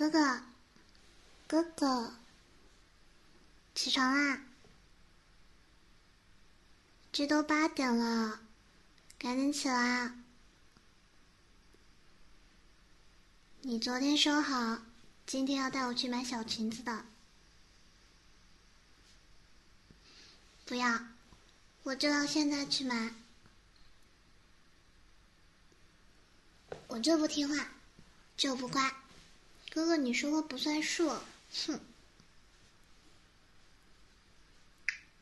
[0.00, 0.42] 哥哥，
[1.46, 2.14] 哥哥，
[3.74, 4.42] 起床啦！
[7.12, 8.40] 这都八点了，
[9.18, 10.10] 赶紧起来！
[13.60, 14.78] 你昨天说好，
[15.26, 17.04] 今天要带我去买小裙子的。
[20.64, 20.98] 不要，
[21.82, 23.12] 我就要现在去买。
[26.86, 27.68] 我就不听话，
[28.38, 28.90] 就不乖。
[29.72, 31.80] 哥哥，你说话不算数，哼！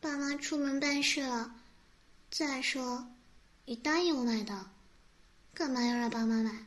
[0.00, 1.52] 爸妈出门办事了，
[2.30, 3.08] 再说，
[3.64, 4.70] 你答应我买的，
[5.52, 6.64] 干嘛要让爸妈买？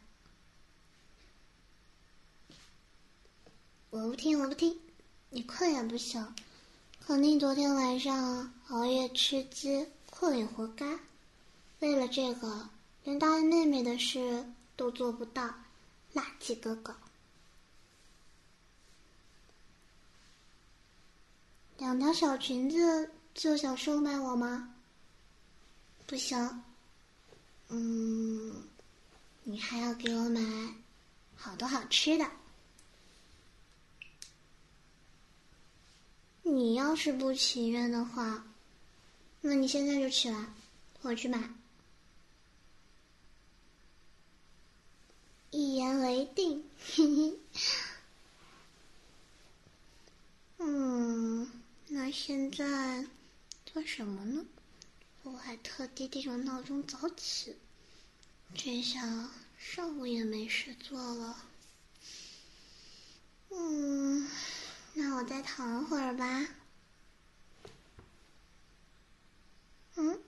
[3.92, 4.78] 我不听，我不听，
[5.30, 6.36] 你困也不行，
[7.00, 11.00] 肯定昨天晚上熬夜吃鸡，困也活该。
[11.80, 12.70] 为了这个，
[13.06, 15.48] 连答应妹妹的事都做不到，
[16.14, 16.94] 垃圾哥哥。
[21.80, 24.76] 两条小裙子就想收买我吗？
[26.06, 26.62] 不行，
[27.70, 28.68] 嗯，
[29.44, 30.42] 你还要给我买
[31.38, 32.30] 好多好吃的。
[36.44, 38.44] 你要是不情愿的话，
[39.40, 40.48] 那你现在就起来，
[41.02, 41.42] 我去买。
[45.52, 46.70] 一言为定，
[50.58, 51.50] 嗯。
[51.92, 53.04] 那现在
[53.66, 54.46] 做什么呢？
[55.24, 57.56] 我还特地定了闹钟早起，
[58.56, 61.44] 这下上午也没事做了。
[63.50, 64.30] 嗯，
[64.94, 66.48] 那我再躺会儿吧。
[69.96, 70.22] 嗯，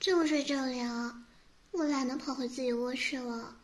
[0.00, 1.24] 就睡这里啊，
[1.70, 3.56] 我懒得跑回自己卧室了。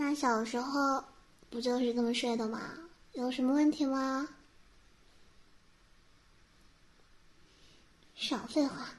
[0.00, 1.04] 那小时候
[1.50, 2.72] 不就是这么睡的吗？
[3.14, 4.28] 有什么问题吗？
[8.14, 8.90] 少废话。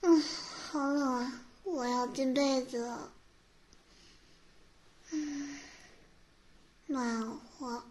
[0.00, 3.12] 嗯，好冷啊，我要进被子了。
[5.10, 5.58] 嗯，
[6.86, 7.84] 暖和。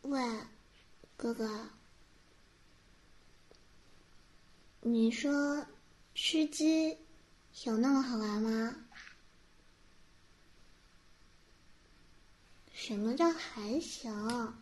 [0.00, 0.22] 喂，
[1.18, 1.68] 哥哥，
[4.80, 5.66] 你说
[6.14, 6.96] 吃鸡？
[7.66, 8.74] 有那么好玩吗？
[12.72, 14.54] 什么叫还行？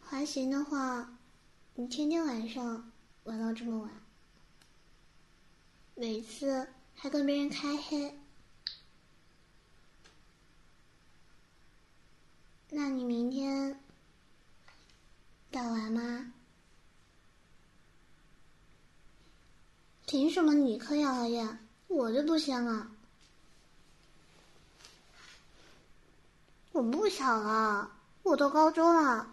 [0.00, 1.16] 还行的话，
[1.74, 2.90] 你天天晚上
[3.24, 3.90] 玩到这么晚，
[5.94, 8.18] 每次还跟别人开黑，
[12.70, 13.80] 那你明天
[15.52, 16.32] 敢玩吗？
[20.06, 21.58] 凭什么你可以熬夜？
[21.90, 22.88] 我就不行了，
[26.70, 27.90] 我不小了，
[28.22, 29.26] 我都高中了。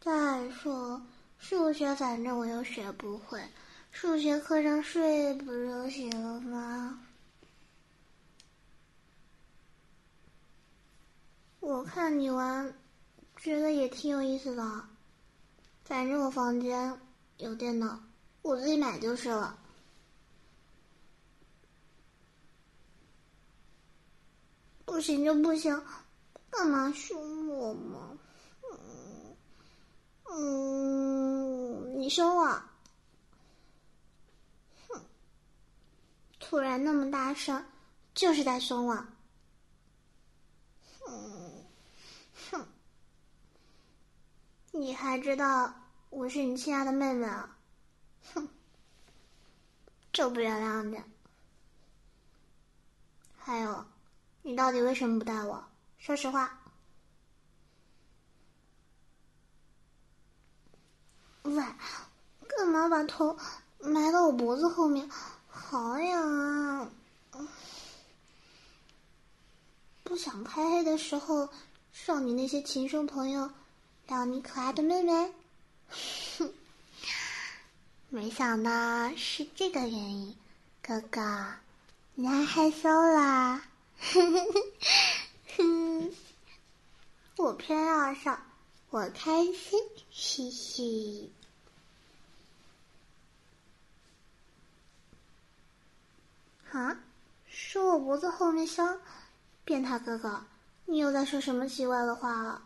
[0.00, 1.00] 再说
[1.38, 3.40] 数学，反正我又学不会，
[3.92, 7.00] 数学课上睡不就行了吗？
[11.60, 12.74] 我看你玩，
[13.36, 14.84] 觉得也挺有意思的。
[15.84, 17.00] 反正我房间
[17.36, 18.00] 有电脑，
[18.42, 19.56] 我自己买就是了。
[24.90, 25.80] 不行就不行，
[26.50, 28.18] 干嘛凶我嘛？
[28.72, 29.36] 嗯
[30.28, 32.44] 嗯，你凶我？
[34.88, 35.00] 哼！
[36.40, 37.64] 突然那么大声，
[38.14, 39.06] 就是在凶我。
[40.98, 41.64] 哼
[42.50, 42.66] 哼！
[44.72, 45.72] 你还知道
[46.08, 47.56] 我是你亲爱的妹妹啊？
[48.34, 48.48] 哼！
[50.12, 51.00] 就不原谅你。
[53.38, 53.86] 还有。
[54.42, 55.64] 你到底为什么不带我？
[55.98, 56.60] 说实话。
[61.44, 61.64] 喂，
[62.46, 63.38] 干嘛把头
[63.78, 65.08] 埋到我脖子后面？
[65.48, 66.90] 好痒啊！
[70.04, 71.48] 不想开黑的时候，
[72.04, 73.50] 让你那些情圣朋友
[74.08, 75.32] 撩你可爱的妹妹。
[78.10, 78.70] 没想到
[79.16, 80.36] 是这个原因，
[80.82, 81.46] 哥哥，
[82.14, 83.62] 你还害羞啦？
[84.00, 84.62] 哼哼哼
[85.56, 86.12] 哼，
[87.36, 88.40] 我偏要笑，
[88.90, 89.78] 我开心，
[90.10, 91.32] 嘻嘻。
[96.72, 96.96] 啊？
[97.46, 99.00] 说我脖子后面香？
[99.64, 100.44] 变态哥哥，
[100.86, 102.62] 你又在说什么奇怪的话了？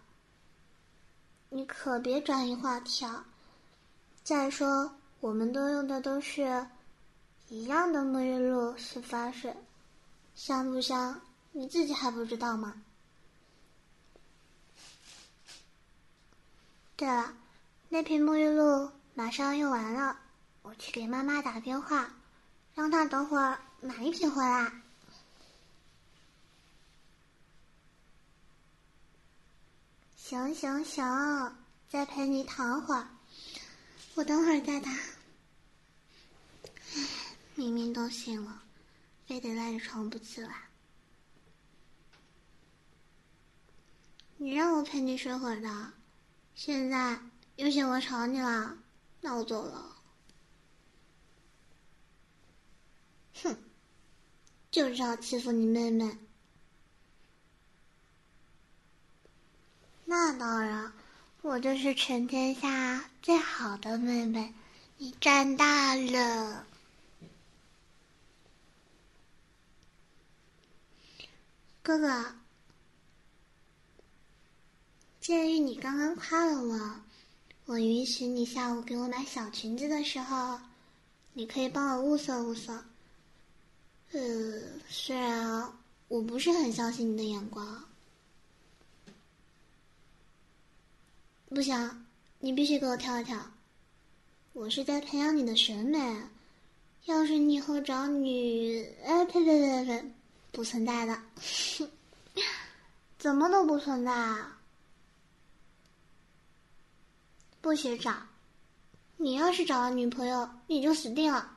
[1.50, 3.26] 你可别转移话题啊！
[4.22, 6.66] 再说，我们都用的都是
[7.48, 9.54] 一样的沐浴露洗发水，
[10.34, 11.20] 香不香？
[11.52, 12.82] 你自己还不知道吗？
[16.96, 17.34] 对了，
[17.88, 20.18] 那瓶沐浴露马上用完了，
[20.62, 22.12] 我去给妈妈打电话，
[22.74, 24.72] 让她等会儿买一瓶回来。
[30.16, 31.56] 行行行，
[31.88, 33.06] 再陪你躺会儿。
[34.14, 34.90] 我等会儿再打。
[37.54, 38.62] 明明都醒了，
[39.26, 40.68] 非得赖着床不起来。
[44.36, 45.92] 你让我陪你睡会儿的，
[46.54, 47.18] 现在
[47.56, 48.78] 又嫌我吵你了，
[49.20, 49.96] 那我走了。
[53.42, 53.56] 哼，
[54.70, 56.18] 就知道欺负你妹妹。
[60.04, 60.92] 那当然。
[61.42, 64.54] 我就是全天下最好的妹妹，
[64.96, 66.66] 你长大了，
[71.84, 72.24] 哥哥。
[75.20, 77.00] 鉴于你刚刚夸了我，
[77.66, 80.58] 我允许你下午给我买小裙子的时候，
[81.34, 82.82] 你可以帮我物色物色。
[84.12, 85.70] 呃，虽然
[86.08, 87.84] 我不是很相信你的眼光。
[91.50, 92.06] 不行，
[92.40, 93.38] 你必须给我挑一挑。
[94.54, 95.98] 我是在培养你的审美。
[97.04, 98.82] 要是你以后找女……
[99.04, 100.10] 哎，呸呸呸呸，
[100.54, 101.20] 不存在的，
[103.18, 104.60] 怎么都不存在啊！
[107.60, 108.14] 不许找。
[109.16, 111.56] 你要是找了女朋友，你就死定了。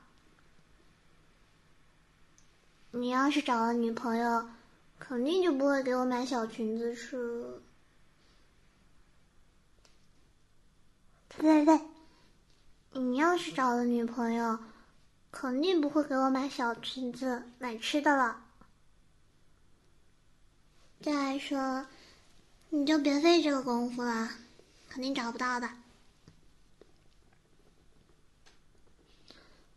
[2.92, 4.50] 你要是找了女朋友，
[4.98, 7.62] 肯定就不会给我买小裙子吃。
[11.38, 14.58] 对对对，你要是找了女朋友，
[15.30, 18.46] 肯定不会给我买小裙子、买吃的了。
[21.02, 21.88] 再说，
[22.70, 24.30] 你就别费这个功夫了，
[24.90, 25.70] 肯定找不到的。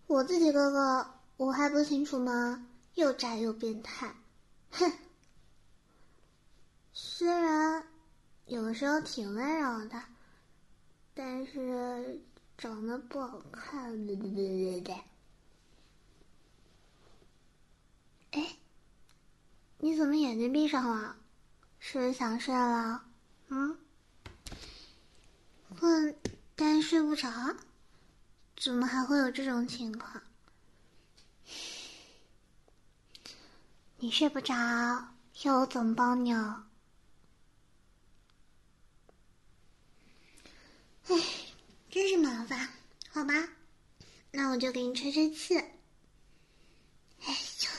[0.07, 2.67] 我自己哥哥，我还不清楚吗？
[2.95, 4.15] 又宅又变态，
[4.73, 4.93] 哼！
[6.93, 7.87] 虽然
[8.47, 10.03] 有的时候挺温柔的。
[11.13, 12.21] 但是
[12.57, 14.95] 长得不好看，对对对对对。
[18.31, 18.57] 哎，
[19.83, 21.17] 你怎么眼睛闭上了？
[21.79, 23.03] 是不是想睡了？
[23.49, 23.79] 嗯？
[25.79, 26.15] 困，
[26.55, 27.57] 但睡不着？
[28.57, 30.23] 怎么还会有这种情况？
[33.99, 34.55] 你睡不着，
[35.45, 36.69] 要我怎么帮你啊？
[41.09, 41.17] 唉，
[41.91, 42.69] 真是麻烦，
[43.09, 43.33] 好吧，
[44.31, 45.57] 那我就给你吹吹气。
[45.57, 47.71] 哎呦！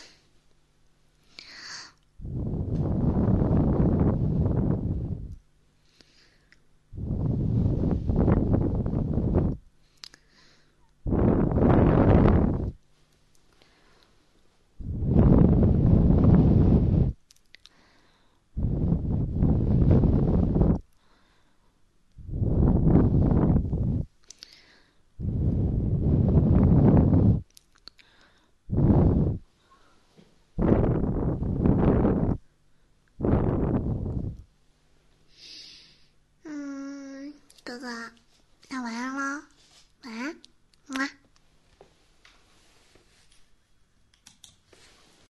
[37.81, 38.11] 哥，